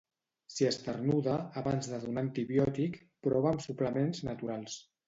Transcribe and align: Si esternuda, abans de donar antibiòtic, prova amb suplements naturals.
Si 0.53 0.67
esternuda, 0.69 1.35
abans 1.63 1.91
de 1.93 2.01
donar 2.07 2.25
antibiòtic, 2.27 2.99
prova 3.29 3.55
amb 3.55 3.67
suplements 3.71 4.29
naturals. 4.33 4.85